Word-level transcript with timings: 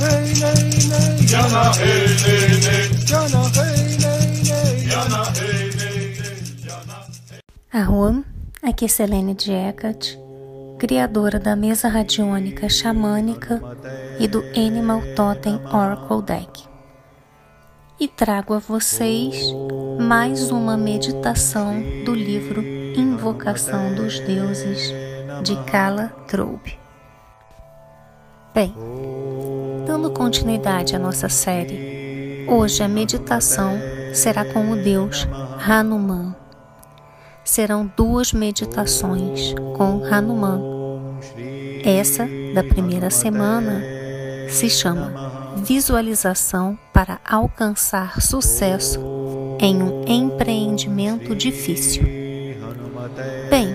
hey 0.00 0.32
nay 0.40 0.64
nay. 0.90 1.16
Yana 1.32 1.62
hey 1.76 2.06
nay 2.24 2.48
nay. 2.64 2.86
Yana 3.10 3.42
hey 3.56 3.96
nay 4.02 4.28
nay. 4.48 4.76
Yana 4.92 5.22
hey 5.36 5.66
nay 5.76 5.98
nay. 7.72 8.22
Aqui 8.62 8.84
é 8.84 8.88
Selene 8.88 9.34
Diecat, 9.34 10.16
criadora 10.78 11.38
da 11.40 11.56
mesa 11.56 11.88
radiônica 11.88 12.68
xamânica 12.68 13.60
e 14.20 14.28
do 14.28 14.44
Animal 14.56 15.02
Totem 15.16 15.60
Oracle 15.66 16.22
Deck. 16.22 16.64
E 17.98 18.08
trago 18.08 18.54
a 18.54 18.58
vocês 18.58 19.36
mais 20.00 20.50
uma 20.50 20.76
meditação 20.76 21.82
do 22.04 22.14
livro 22.14 22.62
Invocação 22.96 23.94
dos 23.94 24.20
Deuses 24.20 24.92
de 25.42 25.56
Kala 25.64 26.08
Troube. 26.28 26.78
Bem, 28.54 28.74
dando 29.92 30.10
continuidade 30.10 30.96
à 30.96 30.98
nossa 30.98 31.28
série, 31.28 32.46
hoje 32.48 32.82
a 32.82 32.88
meditação 32.88 33.78
será 34.14 34.42
com 34.42 34.70
o 34.70 34.76
deus 34.76 35.28
Hanuman. 35.68 36.34
Serão 37.44 37.92
duas 37.94 38.32
meditações 38.32 39.54
com 39.76 40.02
Hanuman. 40.02 40.62
Essa 41.84 42.26
da 42.54 42.64
primeira 42.64 43.10
semana 43.10 43.82
se 44.48 44.70
chama 44.70 45.12
Visualização 45.58 46.78
para 46.90 47.20
alcançar 47.22 48.18
sucesso 48.18 48.98
em 49.60 49.82
um 49.82 50.04
empreendimento 50.06 51.36
difícil. 51.36 52.02
Bem, 53.50 53.68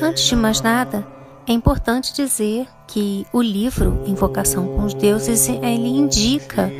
antes 0.00 0.22
de 0.22 0.36
mais 0.36 0.60
nada, 0.60 1.04
é 1.46 1.52
importante 1.52 2.14
dizer 2.14 2.66
que 2.86 3.26
o 3.32 3.42
livro 3.42 4.02
Invocação 4.06 4.66
com 4.66 4.84
os 4.84 4.94
Deuses 4.94 5.48
ele 5.48 5.88
indica 5.88 6.70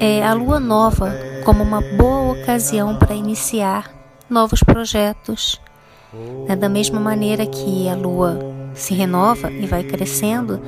é, 0.00 0.26
a 0.26 0.34
lua 0.34 0.60
nova 0.60 1.14
como 1.44 1.62
uma 1.62 1.80
boa 1.80 2.32
ocasião 2.32 2.96
para 2.96 3.14
iniciar 3.14 3.90
novos 4.28 4.62
projetos. 4.62 5.60
Né? 6.48 6.56
Da 6.56 6.68
mesma 6.68 7.00
maneira 7.00 7.46
que 7.46 7.88
a 7.88 7.94
lua 7.94 8.38
se 8.74 8.92
renova 8.94 9.50
e 9.50 9.66
vai 9.66 9.82
crescendo, 9.82 10.60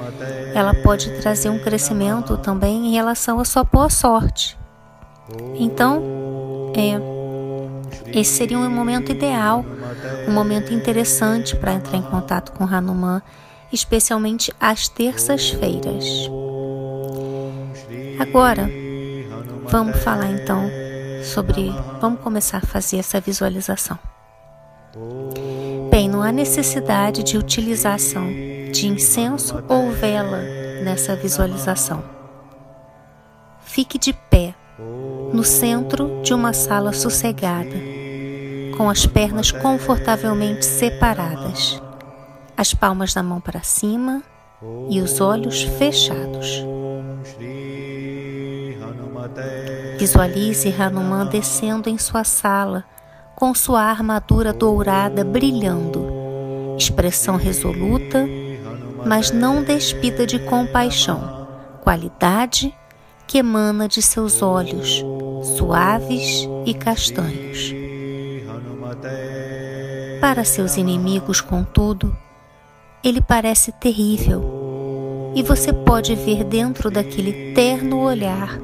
ela 0.55 0.73
pode 0.75 1.11
trazer 1.21 1.51
um 1.51 1.59
crescimento 1.59 2.37
também 2.39 2.87
em 2.87 2.93
relação 2.93 3.39
à 3.39 3.45
sua 3.45 3.65
boa 3.65 3.91
sorte. 3.91 4.56
Então, 5.56 6.03
é, 6.75 6.99
esse 8.19 8.33
seria 8.33 8.59
um 8.59 8.71
momento 8.71 9.12
ideal, 9.12 9.65
um 10.27 10.33
momento 10.33 10.72
interessante 10.72 11.56
para 11.56 11.72
entrar 11.72 11.97
em 11.97 12.03
contato 12.03 12.53
com 12.53 12.64
Hanuman, 12.64 13.22
especialmente 13.72 14.53
às 14.61 14.89
terças-feiras. 14.89 16.05
Agora, 18.19 18.69
vamos 19.69 19.97
falar 20.03 20.31
então 20.31 20.70
sobre. 21.22 21.72
Vamos 22.00 22.20
começar 22.20 22.59
a 22.59 22.66
fazer 22.66 22.98
essa 22.98 23.20
visualização. 23.20 23.98
Bem, 25.91 26.09
não 26.09 26.22
há 26.22 26.33
necessidade 26.33 27.22
de 27.22 27.36
utilização 27.39 28.28
de 28.72 28.86
incenso 28.86 29.62
ou 29.69 29.91
vela 29.91 30.41
nessa 30.83 31.16
visualização. 31.16 32.03
Fique 33.61 33.98
de 33.98 34.12
pé 34.12 34.55
no 35.33 35.44
centro 35.44 36.20
de 36.22 36.33
uma 36.33 36.53
sala 36.53 36.92
sossegada, 36.92 37.77
com 38.79 38.89
as 38.89 39.05
pernas 39.05 39.51
confortavelmente 39.51 40.65
separadas, 40.65 41.83
as 42.57 42.73
palmas 42.73 43.12
da 43.12 43.25
mão 43.25 43.41
para 43.41 43.61
cima 43.61 44.23
e 44.89 45.01
os 45.01 45.21
olhos 45.21 45.62
fechados. 45.62 46.65
Visualize 49.99 50.72
Hanuman 50.81 51.27
descendo 51.27 51.91
em 51.91 51.99
sua 51.99 52.22
sala 52.22 52.84
com 53.34 53.53
sua 53.53 53.83
armadura 53.83 54.53
dourada 54.53 55.25
brilhando, 55.25 56.06
expressão 56.78 57.37
resoluta, 57.37 58.28
mas 59.05 59.33
não 59.33 59.62
despida 59.65 60.25
de 60.25 60.39
compaixão, 60.39 61.49
qualidade 61.83 62.72
que 63.27 63.39
emana 63.39 63.89
de 63.89 64.00
seus 64.00 64.41
olhos, 64.41 65.05
suaves 65.56 66.49
e 66.65 66.75
castanhos. 66.75 67.78
Para 70.20 70.44
seus 70.44 70.76
inimigos, 70.76 71.41
contudo, 71.41 72.16
ele 73.03 73.20
parece 73.20 73.72
terrível, 73.72 75.32
e 75.34 75.42
você 75.42 75.72
pode 75.72 76.14
ver 76.14 76.44
dentro 76.44 76.91
daquele 76.91 77.54
terno 77.54 78.00
olhar 78.00 78.59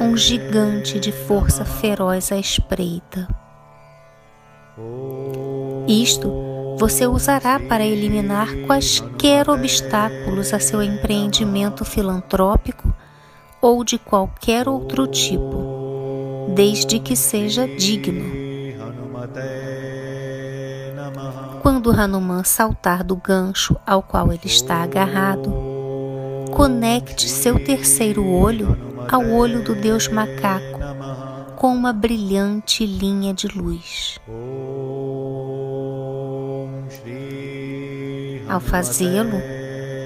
um 0.00 0.16
gigante 0.16 1.00
de 1.00 1.12
força 1.12 1.64
feroz 1.64 2.30
à 2.30 2.36
espreita. 2.36 3.28
Isto 5.88 6.30
você 6.78 7.06
usará 7.06 7.60
para 7.60 7.84
eliminar 7.84 8.48
quaisquer 8.66 9.50
obstáculos 9.50 10.54
a 10.54 10.58
seu 10.58 10.82
empreendimento 10.82 11.84
filantrópico 11.84 12.92
ou 13.60 13.84
de 13.84 13.98
qualquer 13.98 14.68
outro 14.68 15.06
tipo, 15.06 16.50
desde 16.54 16.98
que 16.98 17.14
seja 17.14 17.68
digno. 17.68 18.24
Quando 21.70 21.92
Hanuman 21.92 22.42
saltar 22.42 23.04
do 23.04 23.14
gancho 23.14 23.76
ao 23.86 24.02
qual 24.02 24.32
ele 24.32 24.40
está 24.46 24.82
agarrado, 24.82 25.54
conecte 26.50 27.28
seu 27.28 27.64
terceiro 27.64 28.26
olho 28.26 28.76
ao 29.08 29.24
olho 29.30 29.62
do 29.62 29.76
Deus 29.76 30.08
macaco 30.08 30.80
com 31.54 31.68
uma 31.68 31.92
brilhante 31.92 32.84
linha 32.84 33.32
de 33.32 33.46
luz. 33.46 34.18
Ao 38.48 38.58
fazê-lo, 38.58 39.40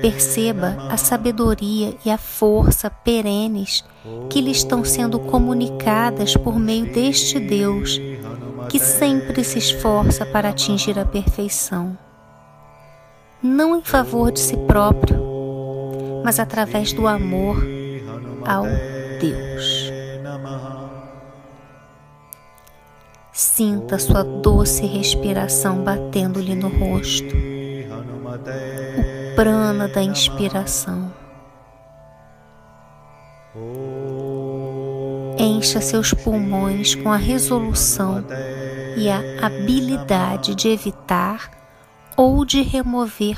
perceba 0.02 0.76
a 0.90 0.98
sabedoria 0.98 1.96
e 2.04 2.10
a 2.10 2.18
força 2.18 2.90
perenes 2.90 3.82
que 4.28 4.42
lhe 4.42 4.50
estão 4.50 4.84
sendo 4.84 5.18
comunicadas 5.18 6.36
por 6.36 6.58
meio 6.58 6.92
deste 6.92 7.40
Deus, 7.40 7.98
que 8.68 8.78
sempre 8.78 9.44
se 9.44 9.58
esforça 9.58 10.24
para 10.26 10.48
atingir 10.48 10.98
a 10.98 11.04
perfeição. 11.04 11.96
Não 13.42 13.76
em 13.76 13.82
favor 13.82 14.32
de 14.32 14.40
si 14.40 14.56
próprio, 14.56 15.20
mas 16.24 16.38
através 16.38 16.92
do 16.92 17.06
amor 17.06 17.56
ao 18.46 18.64
Deus. 19.20 19.92
Sinta 23.32 23.98
sua 23.98 24.22
doce 24.22 24.86
respiração 24.86 25.82
batendo-lhe 25.82 26.54
no 26.54 26.68
rosto 26.68 27.34
o 28.34 29.36
prana 29.36 29.88
da 29.88 30.02
inspiração. 30.02 31.23
Encha 35.38 35.80
seus 35.80 36.12
pulmões 36.12 36.94
com 36.94 37.10
a 37.10 37.16
resolução 37.16 38.24
e 38.96 39.08
a 39.08 39.46
habilidade 39.46 40.54
de 40.54 40.68
evitar 40.68 41.50
ou 42.16 42.44
de 42.44 42.62
remover 42.62 43.36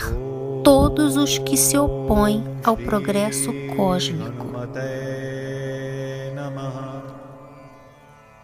todos 0.62 1.17
os 1.17 1.39
que 1.39 1.57
se 1.57 1.79
opõem 1.79 2.45
ao 2.62 2.77
progresso 2.77 3.53
cósmico. 3.77 4.47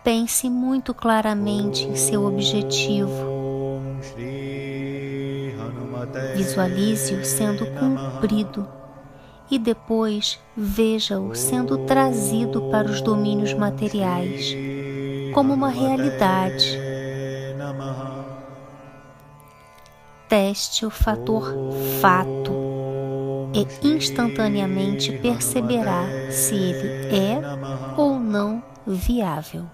Pense 0.03 0.49
muito 0.51 0.95
claramente 0.95 1.85
em 1.85 1.95
seu 1.95 2.25
objetivo 2.25 3.33
Visualize-o 6.35 7.25
sendo 7.25 7.67
cumprido 7.67 8.67
e 9.53 9.59
depois 9.59 10.41
veja-o 10.57 11.35
sendo 11.35 11.77
trazido 11.85 12.63
para 12.71 12.91
os 12.91 13.03
domínios 13.03 13.53
materiais 13.53 14.57
como 15.35 15.53
uma 15.53 15.69
realidade. 15.69 16.81
Teste 20.27 20.87
o 20.87 20.91
fator 20.91 21.55
fato 22.01 22.51
e 23.53 23.87
instantaneamente 23.87 25.13
perceberá 25.19 26.07
se 26.31 26.55
ele 26.55 27.15
é 27.15 27.39
ou 27.95 28.19
não 28.19 28.63
viável. 28.87 29.67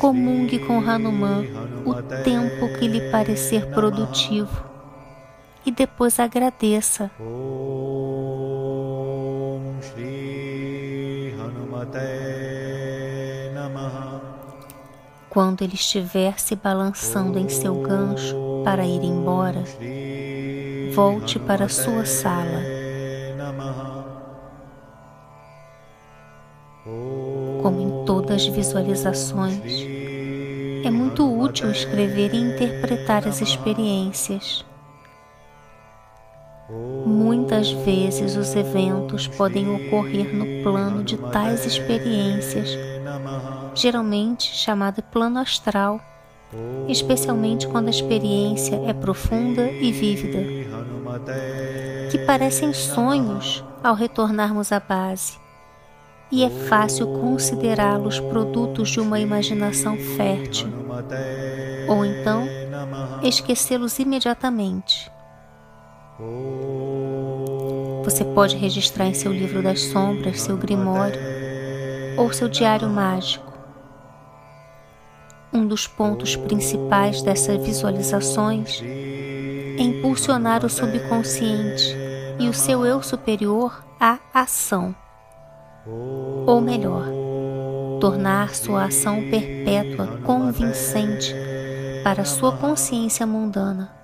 Comungue 0.00 0.60
com 0.60 0.78
Hanuman 0.78 1.44
o 1.84 1.92
tempo 2.22 2.68
que 2.78 2.86
lhe 2.86 3.10
parecer 3.10 3.66
produtivo 3.70 4.77
e 5.64 5.70
depois 5.70 6.18
agradeça. 6.18 7.10
Quando 15.30 15.62
ele 15.62 15.74
estiver 15.74 16.38
se 16.38 16.56
balançando 16.56 17.38
em 17.38 17.48
seu 17.48 17.74
gancho 17.82 18.34
para 18.64 18.84
ir 18.84 19.04
embora, 19.04 19.62
volte 20.94 21.38
para 21.38 21.68
sua 21.68 22.04
sala. 22.04 22.62
Como 27.62 27.80
em 27.80 28.04
todas 28.04 28.42
as 28.42 28.46
visualizações, 28.46 29.86
é 30.84 30.90
muito 30.90 31.24
útil 31.40 31.70
escrever 31.70 32.32
e 32.32 32.38
interpretar 32.38 33.28
as 33.28 33.40
experiências. 33.40 34.67
Muitas 37.38 37.70
vezes 37.70 38.34
os 38.34 38.56
eventos 38.56 39.28
podem 39.28 39.70
ocorrer 39.70 40.34
no 40.34 40.60
plano 40.60 41.04
de 41.04 41.16
tais 41.16 41.64
experiências, 41.64 42.76
geralmente 43.76 44.54
chamado 44.56 45.00
plano 45.04 45.38
astral, 45.38 46.00
especialmente 46.88 47.68
quando 47.68 47.86
a 47.86 47.90
experiência 47.90 48.82
é 48.84 48.92
profunda 48.92 49.70
e 49.70 49.92
vívida, 49.92 50.38
que 52.10 52.18
parecem 52.18 52.72
sonhos 52.72 53.64
ao 53.84 53.94
retornarmos 53.94 54.72
à 54.72 54.80
base, 54.80 55.38
e 56.32 56.42
é 56.42 56.50
fácil 56.50 57.06
considerá-los 57.20 58.18
produtos 58.18 58.90
de 58.90 58.98
uma 58.98 59.20
imaginação 59.20 59.96
fértil, 59.96 60.68
ou 61.86 62.04
então 62.04 62.48
esquecê-los 63.22 64.00
imediatamente. 64.00 65.08
Você 68.08 68.24
pode 68.24 68.56
registrar 68.56 69.04
em 69.04 69.12
seu 69.12 69.30
livro 69.30 69.62
das 69.62 69.82
sombras, 69.82 70.40
seu 70.40 70.56
grimório 70.56 71.20
ou 72.16 72.32
seu 72.32 72.48
diário 72.48 72.88
mágico. 72.88 73.52
Um 75.52 75.66
dos 75.66 75.86
pontos 75.86 76.34
principais 76.34 77.20
dessas 77.20 77.62
visualizações 77.62 78.82
é 78.82 79.82
impulsionar 79.82 80.64
o 80.64 80.70
subconsciente 80.70 81.94
e 82.38 82.48
o 82.48 82.54
seu 82.54 82.86
eu 82.86 83.02
superior 83.02 83.84
à 84.00 84.18
ação. 84.32 84.96
Ou 86.46 86.62
melhor, 86.62 87.04
tornar 88.00 88.54
sua 88.54 88.84
ação 88.84 89.16
perpétua 89.28 90.18
convincente 90.24 91.34
para 92.02 92.24
sua 92.24 92.56
consciência 92.56 93.26
mundana 93.26 93.97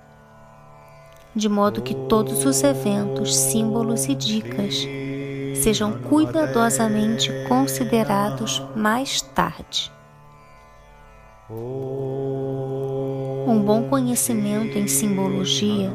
de 1.35 1.49
modo 1.49 1.81
que 1.81 1.93
todos 1.93 2.45
os 2.45 2.63
eventos, 2.63 3.35
símbolos 3.35 4.07
e 4.07 4.15
dicas 4.15 4.87
sejam 5.55 5.93
cuidadosamente 5.93 7.31
considerados 7.47 8.63
mais 8.75 9.21
tarde. 9.21 9.91
Um 13.47 13.61
bom 13.63 13.83
conhecimento 13.89 14.77
em 14.77 14.87
simbologia 14.87 15.91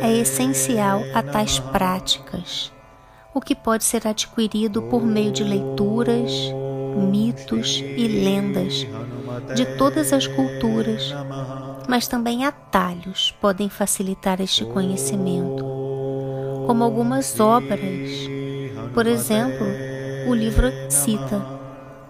é 0.00 0.12
essencial 0.12 1.02
a 1.14 1.22
tais 1.22 1.58
práticas, 1.58 2.72
o 3.34 3.40
que 3.40 3.54
pode 3.54 3.84
ser 3.84 4.06
adquirido 4.06 4.82
por 4.82 5.04
meio 5.04 5.32
de 5.32 5.42
leituras, 5.42 6.32
mitos 7.10 7.82
e 7.96 8.08
lendas 8.08 8.86
de 9.54 9.66
todas 9.76 10.12
as 10.12 10.26
culturas 10.26 11.12
mas 11.88 12.08
também 12.08 12.44
atalhos 12.44 13.34
podem 13.40 13.68
facilitar 13.68 14.40
este 14.40 14.64
conhecimento, 14.64 15.64
como 16.66 16.82
algumas 16.82 17.38
obras. 17.38 18.10
Por 18.92 19.06
exemplo, 19.06 19.66
o 20.26 20.34
livro 20.34 20.72
cita 20.90 21.56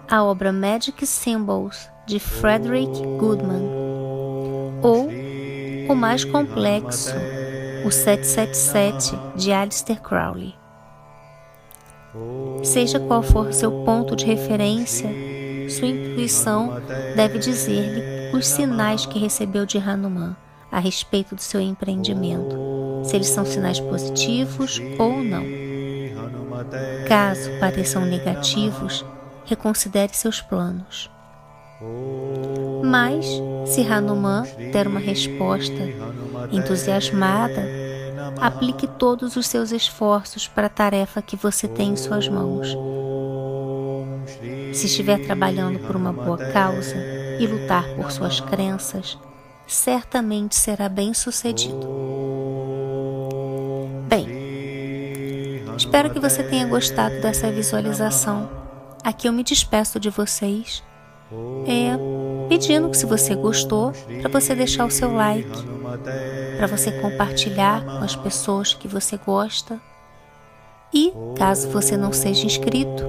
a 0.09 0.23
obra 0.23 0.53
Magic 0.53 1.05
Symbols 1.05 1.91
de 2.07 2.21
Frederick 2.21 3.03
Goodman, 3.19 3.69
ou 4.83 5.09
o 5.89 5.95
mais 5.95 6.25
complexo, 6.25 7.15
o 7.85 7.91
777 7.91 9.19
de 9.37 9.53
Aleister 9.53 10.01
Crowley. 10.01 10.55
Seja 12.63 12.99
qual 13.01 13.23
for 13.23 13.53
seu 13.53 13.71
ponto 13.85 14.17
de 14.17 14.25
referência, 14.25 15.11
sua 15.69 15.89
intuição 15.89 16.81
deve 17.15 17.39
dizer-lhe 17.39 18.16
os 18.33 18.47
sinais 18.47 19.07
que 19.07 19.19
recebeu 19.19 19.67
de 19.67 19.79
Hanuman 19.79 20.37
a 20.71 20.79
respeito 20.79 21.35
do 21.35 21.41
seu 21.41 21.61
empreendimento, 21.61 22.57
se 23.05 23.17
eles 23.17 23.29
são 23.29 23.45
sinais 23.45 23.81
positivos 23.81 24.81
ou 24.99 25.23
não. 25.23 25.45
Caso 27.09 27.51
pareçam 27.61 28.05
negativos, 28.05 29.05
reconsidere 29.45 30.15
seus 30.15 30.41
planos. 30.41 31.11
Mas, 32.83 33.27
se 33.67 33.83
Hanuman 33.83 34.45
der 34.73 34.87
uma 34.87 35.01
resposta 35.01 35.83
entusiasmada, 36.51 37.63
aplique 38.41 38.87
todos 38.87 39.37
os 39.37 39.47
seus 39.47 39.73
esforços 39.73 40.49
para 40.49 40.67
a 40.67 40.71
tarefa 40.71 41.23
que 41.23 41.37
você 41.37 41.69
tem 41.69 41.91
em 41.91 41.97
suas 41.97 42.29
mãos. 42.29 42.77
Se 44.73 44.87
estiver 44.87 45.19
trabalhando 45.25 45.79
por 45.81 45.97
uma 45.97 46.13
boa 46.13 46.39
causa, 46.39 46.97
e 47.39 47.47
lutar 47.47 47.85
por 47.95 48.11
suas 48.11 48.41
crenças, 48.41 49.19
certamente 49.67 50.55
será 50.55 50.89
bem 50.89 51.13
sucedido. 51.13 51.87
Bem, 54.09 54.27
espero 55.77 56.11
que 56.11 56.21
você 56.21 56.43
tenha 56.43 56.67
gostado 56.67 57.21
dessa 57.21 57.51
visualização. 57.51 58.49
Aqui 59.03 59.29
eu 59.29 59.33
me 59.33 59.43
despeço 59.43 59.99
de 59.99 60.11
vocês, 60.11 60.83
é, 61.67 61.97
pedindo 62.49 62.89
que 62.89 62.97
se 62.97 63.07
você 63.07 63.35
gostou, 63.35 63.93
para 64.21 64.31
você 64.31 64.55
deixar 64.55 64.85
o 64.85 64.91
seu 64.91 65.13
like, 65.13 65.49
para 66.57 66.67
você 66.67 66.93
compartilhar 66.93 67.85
com 67.85 68.05
as 68.05 68.15
pessoas 68.17 68.75
que 68.75 68.89
você 68.89 69.17
gosta. 69.17 69.81
E, 70.95 71.13
caso 71.37 71.69
você 71.69 71.97
não 71.97 72.13
seja 72.13 72.47
inscrito, 72.47 73.05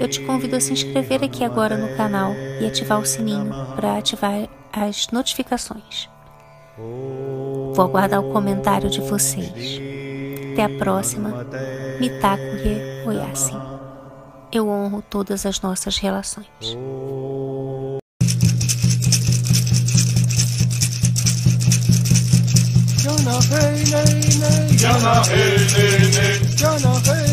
eu 0.00 0.08
te 0.08 0.20
convido 0.20 0.56
a 0.56 0.60
se 0.60 0.72
inscrever 0.72 1.22
aqui 1.24 1.44
agora 1.44 1.76
no 1.76 1.96
canal 1.96 2.32
e 2.60 2.66
ativar 2.66 3.00
o 3.00 3.06
sininho 3.06 3.50
para 3.74 3.98
ativar 3.98 4.48
as 4.72 5.08
notificações. 5.08 6.08
Vou 6.76 7.84
aguardar 7.84 8.20
o 8.20 8.32
comentário 8.32 8.90
de 8.90 9.00
vocês. 9.00 9.80
Até 10.52 10.64
a 10.64 10.78
próxima. 10.78 11.46
Mitakuye 11.98 13.04
Oyasin. 13.06 13.60
Eu 14.52 14.68
honro 14.68 15.02
todas 15.02 15.44
as 15.44 15.60
nossas 15.60 15.98
relações. 15.98 16.46
Jana 22.98 23.38
hey 23.50 23.82
hey, 23.82 24.20
hey, 24.22 24.68
hey. 24.68 24.78
Jana 24.78 25.22
hey 25.26 26.36
Yana 26.58 27.00
hey, 27.04 27.25